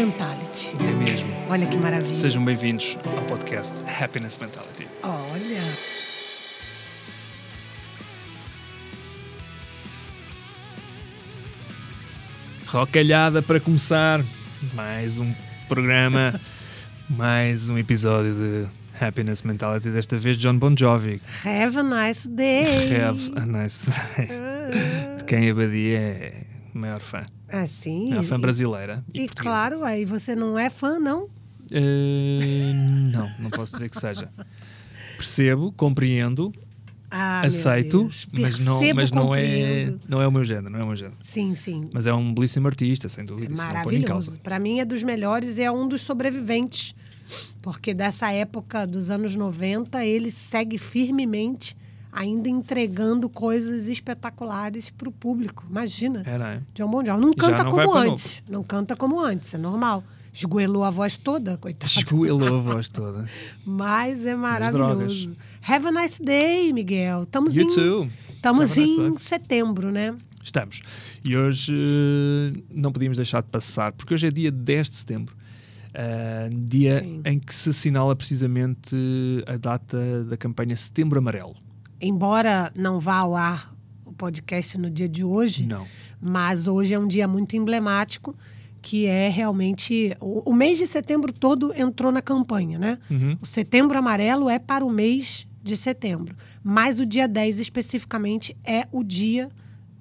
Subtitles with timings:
[0.00, 0.70] Mentality.
[0.80, 1.28] É mesmo.
[1.50, 2.14] Olha que maravilha.
[2.14, 4.88] Sejam bem-vindos ao podcast Happiness Mentality.
[5.02, 5.60] Olha.
[12.66, 14.24] Rocalhada para começar.
[14.72, 15.34] Mais um
[15.68, 16.40] programa,
[17.06, 19.90] mais um episódio de Happiness Mentality.
[19.90, 21.20] Desta vez, John Bon Jovi.
[21.44, 22.90] Have a nice day.
[22.96, 24.28] Have a nice day.
[25.18, 27.20] De quem a Badia é maior fã.
[27.48, 28.10] Ah, sim.
[28.10, 29.04] Maior fã brasileira.
[29.12, 29.42] E, portuguesa.
[29.42, 31.28] claro, aí você não é fã, não?
[31.72, 32.72] Eh,
[33.12, 34.28] não, não posso dizer que seja.
[35.16, 36.52] Percebo, compreendo,
[37.10, 40.86] Ah, aceito, mas não, mas não é, não é o meu género, não é o
[40.86, 41.16] meu género.
[41.22, 41.90] Sim, sim.
[41.92, 43.52] Mas é um belíssimo artista, sem É dúvida.
[43.52, 44.38] em maravilhoso.
[44.38, 46.94] Para mim é dos melhores e é um dos sobreviventes.
[47.62, 51.76] Porque dessa época dos anos 90, ele segue firmemente,
[52.12, 55.64] ainda entregando coisas espetaculares para o público.
[55.68, 56.22] Imagina.
[56.26, 56.62] É, não é?
[56.74, 57.20] John Bon Jovi.
[57.20, 58.42] Não canta não como antes.
[58.48, 60.02] Não canta como antes, é normal.
[60.32, 61.90] Esgoelou a voz toda, coitado.
[61.92, 63.24] Esgoelou a voz toda.
[63.66, 65.36] Mas é maravilhoso.
[65.66, 67.24] Have a nice day, Miguel.
[67.24, 68.08] Estamos You em, too.
[68.34, 69.18] estamos Have nice em day.
[69.18, 70.16] setembro, né?
[70.42, 70.82] Estamos.
[71.24, 75.36] E hoje eh, não podíamos deixar de passar, porque hoje é dia 10 de setembro.
[75.92, 77.20] eh, dia Sim.
[77.24, 78.94] em que se assinala precisamente
[79.46, 81.56] a data da campanha Setembro Amarelo.
[82.00, 85.86] Embora não vá ao ar o podcast no dia de hoje, Não.
[86.20, 88.34] mas hoje é um dia muito emblemático,
[88.82, 90.16] que é realmente.
[90.20, 92.98] O, o mês de setembro todo entrou na campanha, né?
[93.10, 93.36] Uhum.
[93.40, 96.34] O setembro amarelo é para o mês de setembro.
[96.64, 99.50] Mas o dia 10 especificamente é o dia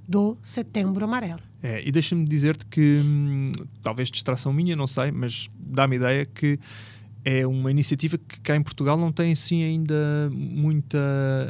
[0.08, 1.42] do setembro amarelo.
[1.61, 3.52] É, e deixa-me dizer-te que, hum,
[3.83, 6.58] talvez distração minha, não sei, mas dá-me ideia que
[7.30, 9.94] é uma iniciativa que cá em Portugal não tem assim ainda
[10.32, 10.98] muita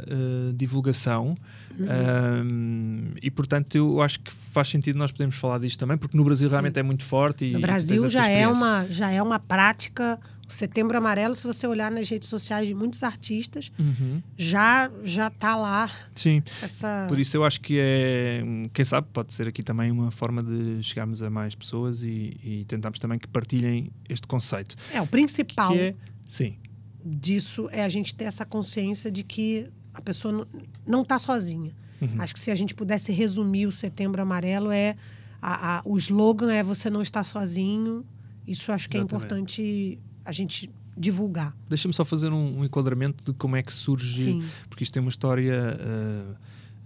[0.06, 1.36] eh, divulgação.
[1.78, 6.22] Hum, e portanto eu acho que faz sentido nós podermos falar disto também, porque no
[6.24, 7.46] Brasil realmente é muito forte.
[7.46, 10.20] E, No Brasil já é, uma, já é uma prática.
[10.52, 14.20] Setembro amarelo, se você olhar nas redes sociais de muitos artistas, Uhum.
[14.36, 17.06] já já tá lá Sim, essa.
[17.08, 20.82] por isso eu acho que é, quem sabe, pode ser aqui também uma forma de
[20.82, 24.76] chegarmos a mais pessoas e, e tentarmos também que partilhem este conceito.
[24.92, 25.94] É, o principal é,
[26.28, 26.56] sim,
[27.04, 30.46] disso é a gente ter essa consciência de que a pessoa não,
[30.86, 31.72] não tá sozinha.
[32.00, 32.08] Uhum.
[32.18, 34.96] Acho que se a gente pudesse resumir o setembro amarelo, é
[35.40, 38.04] a, a- o slogan é você não está sozinho.
[38.46, 39.24] Isso acho que é Exatamente.
[39.26, 41.56] importante a gente divulgar.
[41.68, 44.44] Deixa-me só fazer um, um enquadramento de como é que surge, Sim.
[44.68, 46.34] porque isto tem uma história eh,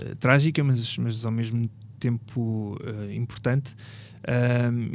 [0.04, 1.68] eh, trágica, mas, mas ao mesmo
[1.98, 3.74] tempo eh, importante.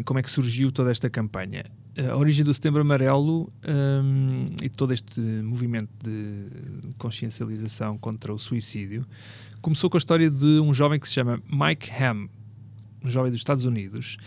[0.05, 1.63] Como é que surgiu toda esta campanha?
[2.11, 9.05] A origem do Setembro Amarelo ahm, e todo este movimento de consciencialização contra o suicídio
[9.61, 12.27] começou com a história de um jovem que se chama Mike Hamm,
[13.03, 14.17] um jovem dos Estados Unidos,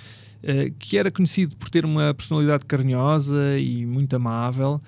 [0.42, 4.80] eh, que era conhecido por ter uma personalidade carinhosa e muito amável,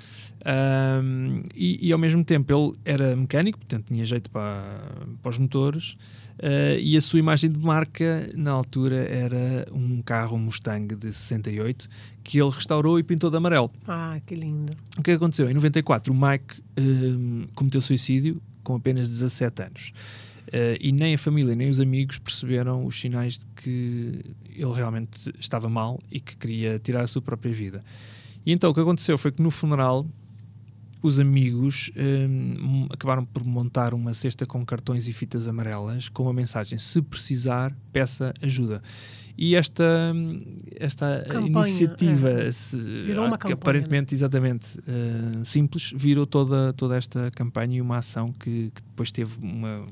[0.45, 4.81] ahm, e, e ao mesmo tempo ele era mecânico, portanto tinha jeito para,
[5.23, 5.97] para os motores,
[6.39, 11.89] eh, e a sua imagem de marca na altura era um carro Mustang de 68
[12.25, 13.71] que ele restaurou e pintou de amarelo.
[13.87, 14.73] Ah, que lindo.
[14.99, 15.49] O que é aconteceu?
[15.49, 19.93] Em 94, o Mike hum, cometeu suicídio com apenas 17 anos.
[20.57, 24.21] Eh, e nem a família nem os amigos perceberam os sinais de que
[24.55, 27.83] ele realmente estava mal e que queria tirar a sua própria vida.
[28.47, 30.07] E então o que aconteceu foi que no funeral
[31.03, 36.33] os amigos hum, acabaram por montar uma cesta com cartões e fitas amarelas com a
[36.33, 38.81] mensagem: se precisar, peça ajuda.
[39.37, 40.15] E esta,
[40.77, 42.53] esta Campanha, iniciativa, é.
[42.53, 47.97] se- Virou uma que aparentemente exatamente eh, simples, virou toda, toda esta campanha e uma
[47.99, 49.85] ação que, que depois teve uma,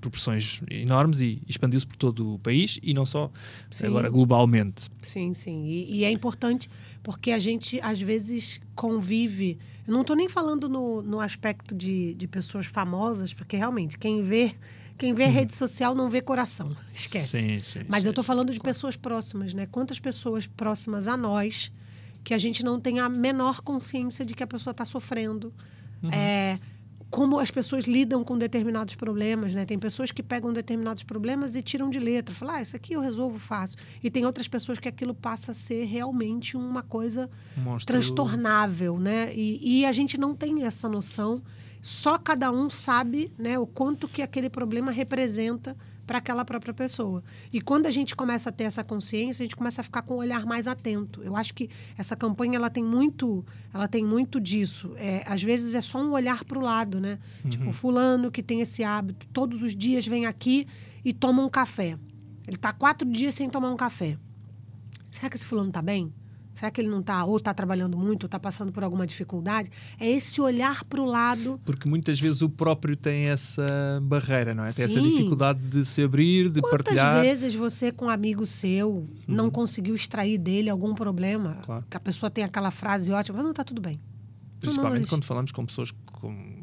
[0.00, 3.30] proporções enormes e expandiu-se por todo o país e não só
[3.70, 3.86] Sim.
[3.86, 4.88] agora globalmente.
[5.02, 5.64] Sim, sim.
[5.66, 6.68] E, e é importante
[7.02, 9.58] porque a gente, às vezes, convive.
[9.86, 14.22] Eu não estou nem falando no, no aspecto de, de pessoas famosas, porque realmente, quem
[14.22, 14.52] vê,
[14.98, 16.76] quem vê rede social não vê coração.
[16.92, 17.42] Esquece.
[17.42, 19.66] Sim, sim, Mas sim, eu estou falando de pessoas próximas, né?
[19.66, 21.70] Quantas pessoas próximas a nós
[22.24, 25.54] que a gente não tem a menor consciência de que a pessoa está sofrendo.
[26.02, 26.10] Uhum.
[26.10, 26.58] É,
[27.16, 29.64] como as pessoas lidam com determinados problemas, né?
[29.64, 33.00] Tem pessoas que pegam determinados problemas e tiram de letra, falam, ah, isso aqui eu
[33.00, 33.78] resolvo fácil.
[34.04, 37.30] E tem outras pessoas que aquilo passa a ser realmente uma coisa
[37.86, 39.32] transtornável, né?
[39.34, 41.40] E, e a gente não tem essa noção.
[41.80, 45.74] Só cada um sabe, né, o quanto que aquele problema representa
[46.06, 47.22] para aquela própria pessoa.
[47.52, 50.14] E quando a gente começa a ter essa consciência, a gente começa a ficar com
[50.14, 51.22] o olhar mais atento.
[51.22, 51.68] Eu acho que
[51.98, 53.44] essa campanha ela tem muito,
[53.74, 54.92] ela tem muito disso.
[54.96, 57.18] É, às vezes é só um olhar para o lado, né?
[57.48, 60.66] Tipo, fulano que tem esse hábito, todos os dias vem aqui
[61.04, 61.98] e toma um café.
[62.46, 64.16] Ele está quatro dias sem tomar um café.
[65.10, 66.12] Será que esse fulano está bem?
[66.56, 69.70] Será que ele não está ou está trabalhando muito, ou está passando por alguma dificuldade?
[70.00, 71.60] É esse olhar para o lado.
[71.64, 73.66] Porque muitas vezes o próprio tem essa
[74.02, 74.72] barreira, não é?
[74.72, 75.10] Tem essa Sim.
[75.10, 77.20] dificuldade de se abrir, de Quantas partilhar.
[77.20, 81.50] vezes você, com um amigo seu, não conseguiu extrair dele algum problema?
[81.50, 81.62] Uhum.
[81.62, 81.84] Claro.
[81.90, 84.00] Que a pessoa tem aquela frase ótima, não, está tudo bem.
[84.58, 86.55] Principalmente eles- quando falamos com pessoas com,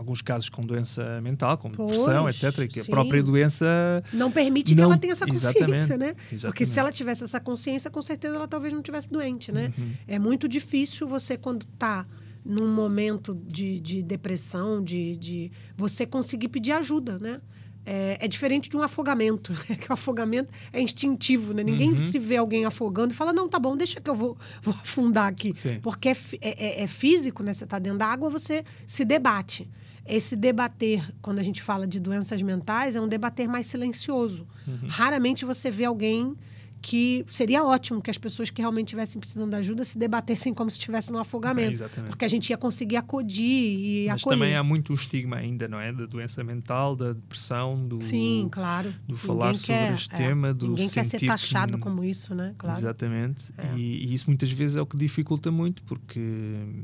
[0.00, 2.66] alguns casos, com doença mental, com Pois, depressão, etc.
[2.68, 2.90] Que a sim.
[2.90, 3.66] própria doença.
[4.12, 6.14] Não permite que Não- ela tenha essa consciência, exatamente, né?
[6.14, 6.66] Porque exatamente.
[6.66, 9.72] se ela tivesse essa consciência, com certeza ela talvez não tivesse doente, né?
[9.78, 9.90] Uhum.
[10.08, 12.06] É muito difícil você, quando está
[12.44, 17.40] num momento de, de depressão, de, de você conseguir pedir ajuda, né?
[17.84, 19.74] É, é diferente de um afogamento, né?
[19.74, 21.62] que o afogamento é instintivo, né?
[21.62, 22.04] Ninguém Uhum.
[22.04, 25.26] se vê alguém afogando e fala, não, tá bom, deixa que eu vou, vou afundar
[25.26, 25.52] aqui.
[25.56, 25.78] Sim.
[25.80, 27.52] Porque é, é- é- é físico, né?
[27.54, 29.66] Você está dentro da água, você se debate.
[30.10, 34.46] Esse debater, quando a gente fala de doenças mentais, é um debater mais silencioso.
[34.66, 34.88] Uhum.
[34.88, 36.36] Raramente você vê alguém
[36.82, 40.70] que seria ótimo que as pessoas que realmente estivessem precisando de ajuda se debatessem como
[40.70, 41.84] se estivesse num afogamento.
[41.84, 44.38] É, porque a gente ia conseguir acudir e Mas acolher.
[44.38, 45.92] também há muito estigma ainda, não é?
[45.92, 48.02] Da doença mental, da depressão, do.
[48.02, 48.94] Sim, claro.
[49.06, 52.34] do falar Ninguém sobre este tema, do Ninguém quer ser sentir que- taxado como isso,
[52.34, 52.54] né?
[52.56, 52.78] Claro.
[52.78, 53.40] Exatamente.
[53.58, 53.76] É.
[53.76, 56.82] E, e isso muitas vezes é o que dificulta muito, porque hum,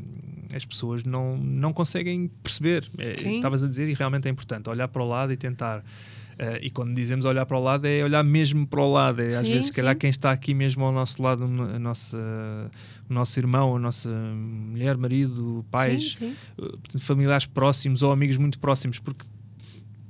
[0.55, 2.87] as pessoas não, não conseguem perceber.
[2.99, 3.15] É.
[3.15, 5.83] Estavas a dizer, e realmente é importante olhar para o lado e tentar.
[6.39, 9.21] Eh, e quando dizemos olhar para o lado, é olhar mesmo para o lado.
[9.23, 12.19] É, às Sim, vezes, se calhar, quem está aqui mesmo ao nosso lado, a nossa,
[13.09, 16.35] o nosso irmão, a nossa mulher, marido, pais, Sim, sim.
[16.61, 19.25] eh, familiares próximos ou amigos muito próximos, porque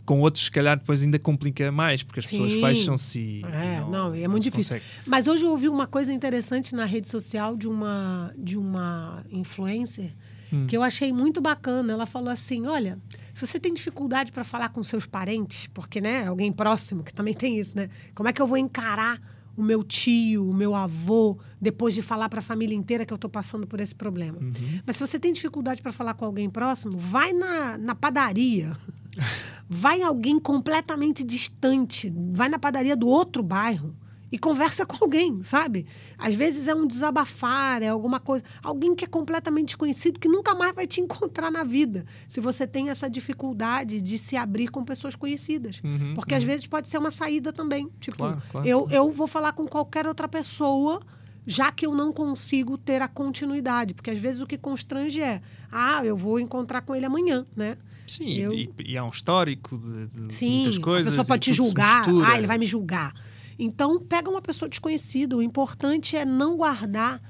[0.04, 2.60] com outros, se calhar, depois ainda complica mais, porque as pessoas Sim.
[2.60, 3.44] fecham-se e.
[3.44, 4.76] É, e não, e é muito difícil.
[4.76, 4.84] consegue.
[5.04, 10.10] Mas hoje eu ouvi uma coisa interessante na rede social de uma, de uma influencer
[10.52, 10.66] Hum.
[10.68, 11.92] que eu achei muito bacana.
[11.92, 12.98] Ela falou assim: olha,
[13.36, 17.34] se você tem dificuldade para falar com seus parentes, porque, né, alguém próximo, que também
[17.34, 17.90] tem isso, né?
[18.14, 19.20] Como é que eu vou encarar
[19.54, 23.16] o meu tio, o meu avô, depois de falar para a família inteira que eu
[23.16, 24.38] estou passando por esse problema?
[24.38, 24.80] Uhum.
[24.86, 28.74] Mas se você tem dificuldade para falar com alguém próximo, vai na, na padaria.
[29.68, 33.96] Vai em alguém completamente distante, vai na padaria do outro bairro
[34.30, 35.86] e conversa com alguém, sabe?
[36.18, 38.42] Às vezes é um desabafar, é alguma coisa.
[38.62, 42.04] Alguém que é completamente desconhecido, que nunca mais vai te encontrar na vida.
[42.26, 45.80] Se você tem essa dificuldade de se abrir com pessoas conhecidas.
[45.84, 47.88] Uhum, Porque às vezes pode ser uma saída também.
[48.00, 48.66] Tipo, Claro, claro.
[48.66, 51.00] eu, eu vou falar com qualquer outra pessoa,
[51.46, 53.94] já que eu não consigo ter a continuidade.
[53.94, 55.40] Porque às vezes o que constrange é,
[55.70, 57.76] ah, eu vou encontrar com ele amanhã, né?
[58.08, 61.06] Sim, Eu- e, e há um histórico de, de Sim, muitas coisas.
[61.08, 62.04] a pessoa pode te julgar.
[62.24, 63.12] Ah, ele vai me julgar.
[63.58, 65.36] Então, pega uma pessoa desconhecida.
[65.36, 67.20] O importante é não guardar.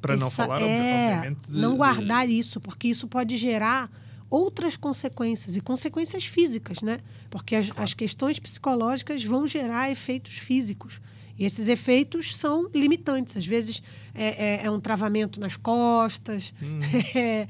[0.00, 3.90] Para não falar, é, de- não guardar isso, porque isso pode gerar
[4.28, 6.98] outras consequências e consequências físicas, né?
[7.30, 11.00] Porque as, as questões psicológicas vão gerar efeitos físicos.
[11.38, 13.36] E esses efeitos são limitantes.
[13.36, 13.82] Às vezes
[14.14, 16.80] é, é- é um travamento nas costas, Hum.
[17.14, 17.48] é,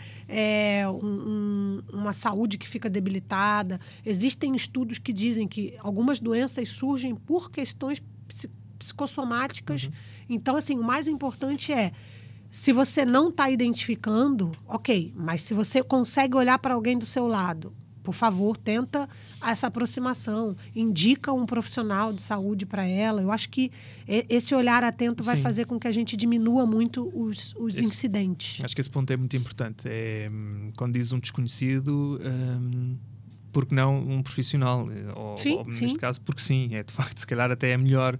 [0.82, 3.80] é um- um- uma saúde que fica debilitada.
[4.04, 8.02] Existem estudos que dizem que algumas doenças surgem por questões
[8.78, 9.84] psicossomáticas.
[9.84, 9.93] Uhum.
[10.28, 11.93] Então, assim, o mais importante é
[12.50, 17.26] se você não está identificando, ok, mas se você consegue olhar para alguém do seu
[17.26, 19.08] lado, por favor, tenta
[19.44, 23.20] essa aproximação, indica um profissional de saúde para ela.
[23.20, 23.69] Eu acho que
[24.06, 25.42] esse olhar atento vai Sim.
[25.42, 28.64] fazer com que a gente diminua muito os, os Esse- incidentes.
[28.64, 29.83] Acho que esse ponto é muito importante.
[29.87, 32.97] É, hum, quando diz um desconhecido, hum,
[33.56, 34.86] porque não um profissional?
[35.14, 35.84] Ou, Sim, ou, sim.
[35.86, 36.75] neste caso, porque sim.
[36.75, 38.18] É, de facto, se calhar até é melhor.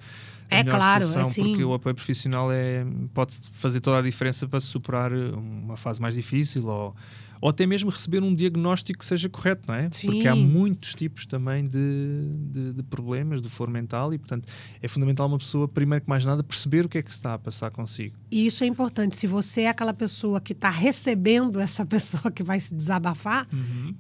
[0.51, 1.43] a É melhor claro, solução, sim.
[1.45, 6.15] porque o apoio profissional é, pode fazer toda a diferença para superar uma fase mais
[6.15, 6.97] difícil ou,
[7.41, 9.89] ou até mesmo receber um diagnóstico que seja correto, não é?
[9.91, 10.09] Sim.
[10.09, 14.49] Porque há muitos tipos também de, de, de problemas de foro mental e, portanto,
[14.81, 17.39] é fundamental uma pessoa, primeiro que mais nada, perceber o que é que está a
[17.39, 18.17] passar consigo.
[18.31, 19.17] E isso é importante.
[19.17, 23.49] Se você é aquela pessoa que está recebendo essa pessoa que vai se desabafar,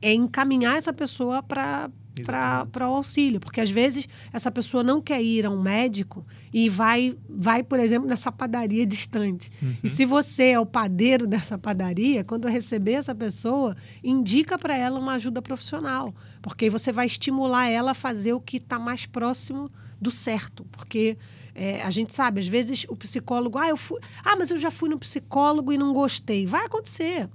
[0.00, 1.90] é encaminhar essa pessoa para.
[2.24, 6.68] Para o auxílio, porque às vezes essa pessoa não quer ir a um médico e
[6.68, 9.50] vai, vai por exemplo, nessa padaria distante.
[9.82, 14.98] E se você é o padeiro dessa padaria, quando receber essa pessoa, indica para ela
[14.98, 19.70] uma ajuda profissional, porque você vai estimular ela a fazer o que está mais próximo
[20.00, 21.16] do certo, porque
[21.54, 24.70] é, a gente sabe, às vezes o psicólogo, ah, eu fui, ah, mas eu já
[24.70, 26.44] fui no psicólogo e não gostei.
[26.44, 27.30] Vai acontecer.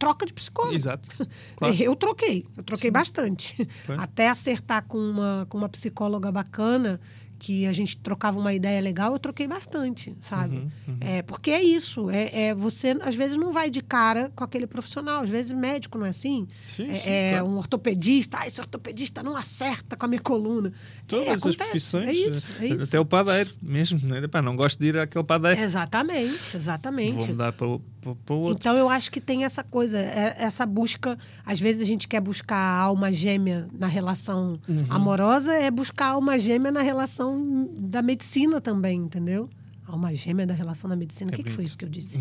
[0.00, 0.74] Troca de psicólogo.
[0.74, 1.08] Exato.
[1.56, 1.74] Claro.
[1.78, 3.68] Eu troquei, eu troquei bastante.
[3.84, 3.96] Foi?
[3.96, 6.98] Até acertar com uma, com uma psicóloga bacana
[7.40, 10.56] que a gente trocava uma ideia legal, eu troquei bastante, sabe?
[10.58, 10.96] Uhum, uhum.
[11.00, 14.66] É, porque é isso, é, é, você às vezes não vai de cara com aquele
[14.66, 16.46] profissional, às vezes médico não é assim.
[16.66, 17.46] Sim, é sim, é claro.
[17.48, 20.70] um ortopedista, ah, esse ortopedista não acerta com a minha coluna.
[21.08, 22.08] Todas É, as acontece, profissões.
[22.08, 22.84] É isso, é eh, isso.
[22.88, 23.98] Até o padeiro mesmo.
[24.06, 24.20] Né?
[24.44, 25.60] Não gosto de ir àquele padeiro.
[25.60, 27.16] Exatamente, exatamente.
[27.18, 28.56] Vou mudar para, o- para, para o outro.
[28.60, 31.18] Então eu acho que tem essa coisa, é- essa busca.
[31.44, 34.84] Às vezes a gente quer buscar a alma gêmea na relação Uhum.
[34.88, 37.29] amorosa, é buscar a alma gêmea na relação
[37.78, 39.48] da medicina também, entendeu?
[39.86, 41.30] Alma gêmea da relação da medicina.
[41.30, 42.20] É o que, que foi isso que eu disse?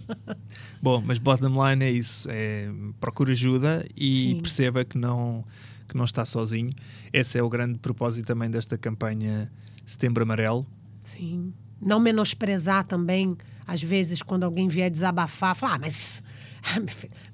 [0.80, 2.26] Bom, mas bottom line é isso.
[2.30, 4.40] É, procure ajuda e Sim.
[4.40, 5.44] perceba que não,
[5.86, 6.70] que não está sozinho.
[7.12, 9.52] Esse é o grande propósito também desta campanha
[9.84, 10.66] Setembro Amarelo.
[11.02, 11.52] Sim.
[11.80, 16.22] Não menosprezar também, às vezes, quando alguém vier desabafar, falar, ah, mas
[16.62, 16.80] ah,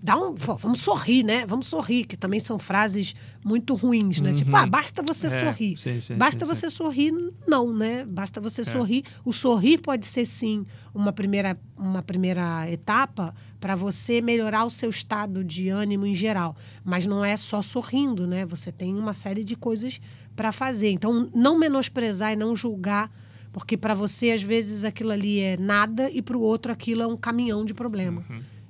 [0.00, 0.34] dá um.
[0.34, 1.44] vamos sorrir, né?
[1.46, 4.32] Vamos sorrir, que também são frases muito ruins, né?
[4.32, 4.56] Tipo, Uhum.
[4.58, 5.76] ah, basta você É, sorrir.
[5.78, 6.54] sim, sim, basta sim, É.
[6.54, 7.12] você sorrir,
[7.46, 8.04] não, né?
[8.04, 9.04] Basta você sorrir.
[9.24, 14.90] O sorrir pode ser, sim, uma primeira, uma primeira etapa para você melhorar o seu
[14.90, 16.54] estado de ânimo em geral.
[16.84, 18.46] Mas não é só sorrindo, né?
[18.46, 20.00] Você tem uma série de coisas
[20.36, 20.90] para fazer.
[20.90, 23.10] Então, não menosprezar e não julgar
[23.56, 27.06] porque para você, às vezes, aquilo ali é nada e para o outro aquilo é
[27.06, 28.22] um caminhão de problema.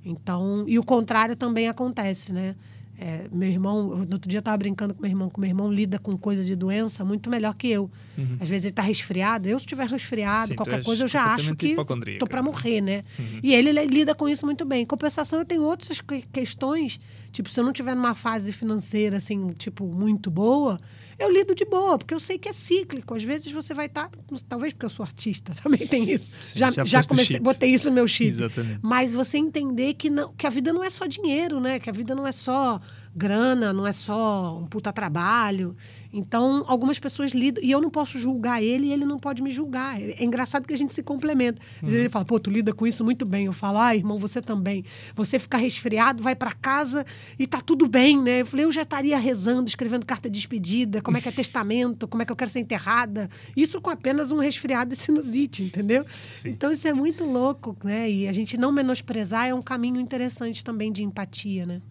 [0.05, 2.55] Então, e o contrário também acontece, né?
[2.97, 5.73] É, meu irmão, no outro dia eu estava brincando com meu irmão, que meu irmão
[5.73, 7.91] lida com coisa de doença muito melhor que eu.
[8.39, 11.57] Às vezes ele está resfriado, eu se estiver resfriado, Sim, qualquer coisa, eu já acho
[11.57, 11.75] que
[12.19, 12.49] tô para né?
[12.49, 13.03] morrer, né?
[13.43, 14.83] E ele, ele lida com isso muito bem.
[14.83, 17.01] Em compensação, eu tenho outras que- questões,
[17.33, 20.81] tipo, se eu não tiver numa fase financeira, assim, tipo, muito boa,
[21.19, 23.15] eu lido de boa, porque eu sei que é cíclico.
[23.15, 24.11] Às vezes você vai estar.
[24.49, 26.31] talvez porque eu sou artista, também tem isso.
[26.43, 28.29] Sim, já já já comecei, botei isso no meu chip.
[28.29, 28.81] Exatamente.
[28.83, 31.79] Mas você entender que, não, que a vida não é só dinheiro, né?
[31.79, 32.81] Que a vida não é só
[33.17, 35.75] grana, não é só um puta trabalho.
[36.13, 37.63] Então, algumas pessoas lidam.
[37.65, 40.01] E eu não posso julgar ele e ele não pode me julgar.
[40.01, 41.61] É é engraçado que a gente se complementa.
[41.77, 43.47] Às vezes Ele fala, pô, tu lida com isso muito bem.
[43.47, 44.85] Eu falo, ah, irmão, você também.
[45.15, 47.05] Você fica resfriado, vai para casa
[47.39, 48.41] e tá tudo bem, né?
[48.41, 52.09] Eu falei, eu já estaria rezando, escrevendo carta de despedida, como é que é testamento,
[52.09, 53.31] como é que eu quero ser enterrada.
[53.57, 56.05] Isso com apenas um resfriado e sinusite, entendeu?
[56.41, 56.51] Sim.
[56.51, 58.11] Então, isso é muito louco, né?
[58.11, 61.83] E a gente não menosprezar é um caminho interessante também de empatia, né?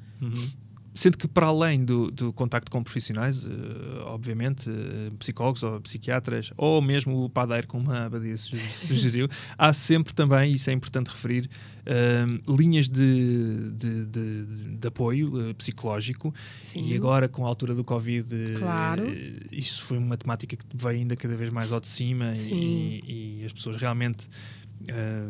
[0.97, 3.49] Sendo que, para além do, do contacto com profissionais, eh,
[4.05, 9.73] obviamente, eh, psicólogos ou psiquiatras, ou mesmo o padeiro, como a Abadia suge- sugeriu, há
[9.73, 11.49] sempre também, isso é importante referir,
[11.85, 14.45] eh, linhas de, de, de-
[14.77, 16.33] de apoio eh, psicológico.
[16.61, 16.87] Sim.
[16.87, 19.03] E agora, com a altura do Covid, Claro.
[19.51, 23.45] isso foi uma temática que veio ainda cada vez mais ao de cima e, e
[23.45, 24.27] as pessoas realmente.
[24.87, 25.23] Eh,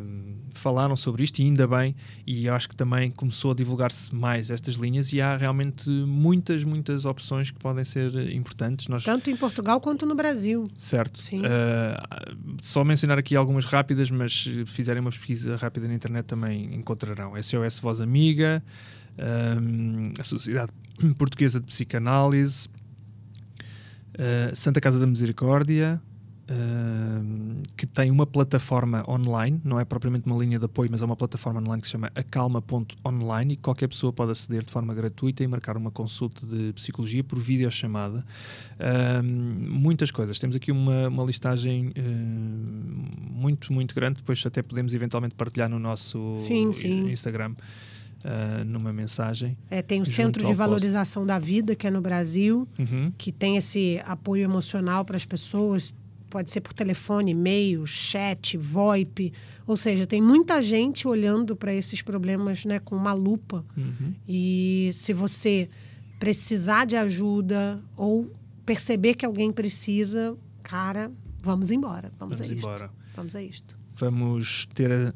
[0.54, 1.94] falaram sobre isto e ainda bem,
[2.26, 7.04] e acho que também começou a divulgar-se mais estas linhas e há realmente muitas, muitas
[7.04, 8.88] opções que podem ser importantes.
[8.88, 10.68] Nós, Tanto em Portugal quanto no Brasil.
[10.76, 11.20] certo.
[11.22, 11.42] Sim.
[11.44, 11.96] Eh,
[12.60, 17.34] só mencionar aqui algumas rápidas, mas se fizerem uma pesquisa rápida na internet também encontrarão.
[17.40, 18.62] SOS Voz Amiga,
[19.18, 20.72] ehm, a Sociedade
[21.18, 22.68] Portuguesa de Psicanálise,
[24.18, 26.00] eh, Santa Casa da Misericórdia,
[27.76, 31.16] que tem uma plataforma online, não é propriamente uma linha de apoio, mas é uma
[31.16, 35.46] plataforma online que se chama acalma.online e qualquer pessoa pode aceder de forma gratuita e
[35.48, 38.24] marcar uma consulta de psicologia por videochamada.
[38.78, 39.24] Ahm,
[39.68, 40.38] muitas coisas.
[40.38, 44.16] Temos aqui uma, uma listagem ahm, muito, muito grande.
[44.18, 47.10] Depois até podemos eventualmente partilhar no nosso Sim, sim.
[47.10, 47.54] Instagram
[48.24, 49.56] ah, numa mensagem.
[49.70, 50.52] É, tem o Centro de.
[50.54, 53.12] Valorização da Vida, que é no Brasil, Uhum.
[53.16, 55.94] que tem esse apoio emocional para as pessoas.
[56.28, 59.32] Pode ser por telefone, e-mail, chat, VoIP.
[59.66, 63.64] Ou seja, tem muita gente olhando para esses problemas né, com uma lupa.
[63.76, 64.14] Uhum.
[64.28, 65.68] E se você
[66.18, 68.30] precisar de ajuda ou
[68.64, 71.10] perceber que alguém precisa, cara,
[71.42, 72.12] vamos embora.
[72.18, 72.58] Vamos, Vamos a isto.
[72.58, 72.90] embora.
[73.14, 73.78] Vamos a isto.
[73.96, 75.14] Vamos ter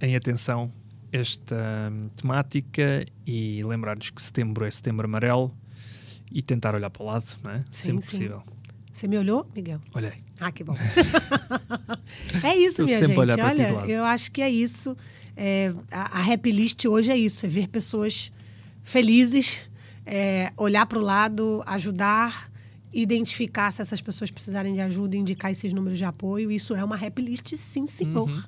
[0.00, 0.72] em atenção
[1.12, 5.54] esta hum, temática e lembrar-nos que setembro é setembro amarelo
[6.30, 7.60] e tentar olhar para o lado, não é?
[7.70, 8.10] Sim, Sempre sim.
[8.10, 8.42] possível.
[8.92, 9.80] Você me olhou, Miguel?
[9.94, 10.23] Olhei.
[10.40, 10.74] Ah, que bom.
[12.42, 13.18] é isso, Eu minha gente.
[13.18, 14.96] Olha, eu acho que é isso.
[15.36, 18.32] É, a, a Happy List hoje é isso: é ver pessoas
[18.82, 19.68] felizes,
[20.06, 22.50] é, olhar para o lado, ajudar,
[22.92, 26.50] identificar se essas pessoas precisarem de ajuda, indicar esses números de apoio.
[26.50, 28.28] Isso é uma Happy List, sim, senhor.
[28.28, 28.42] Uhum.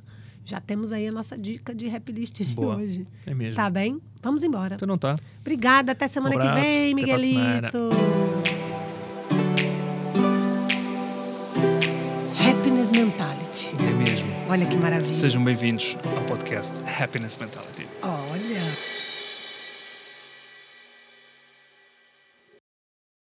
[0.44, 2.76] Já temos aí a nossa dica de Happy List de Boa.
[2.76, 3.04] hoje.
[3.26, 3.56] É mesmo.
[3.56, 4.00] Tá bem?
[4.22, 4.76] Vamos embora.
[4.76, 5.16] Então não está.
[5.40, 6.94] Obrigada, até semana Um que vem.
[6.94, 7.90] Miguelito.
[12.96, 13.76] Mentality.
[13.78, 14.26] É mesmo.
[14.48, 15.12] Olha que maravilha.
[15.12, 17.86] Sejam bem-vindos ao podcast Happiness Mentality.
[18.02, 19.05] Olha.